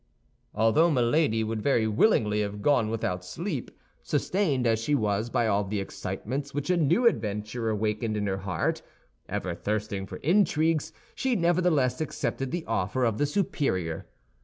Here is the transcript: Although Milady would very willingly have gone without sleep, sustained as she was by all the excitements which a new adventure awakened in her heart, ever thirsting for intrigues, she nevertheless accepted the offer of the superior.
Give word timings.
Although 0.55 0.89
Milady 0.89 1.43
would 1.43 1.61
very 1.61 1.85
willingly 1.87 2.41
have 2.41 2.63
gone 2.63 2.89
without 2.89 3.23
sleep, 3.23 3.69
sustained 4.01 4.65
as 4.65 4.79
she 4.79 4.95
was 4.95 5.29
by 5.29 5.45
all 5.45 5.63
the 5.63 5.79
excitements 5.79 6.55
which 6.55 6.71
a 6.71 6.75
new 6.77 7.05
adventure 7.05 7.69
awakened 7.69 8.17
in 8.17 8.25
her 8.25 8.39
heart, 8.39 8.81
ever 9.29 9.53
thirsting 9.53 10.07
for 10.07 10.15
intrigues, 10.23 10.91
she 11.13 11.35
nevertheless 11.35 12.01
accepted 12.01 12.49
the 12.49 12.65
offer 12.65 13.03
of 13.05 13.19
the 13.19 13.27
superior. 13.27 14.07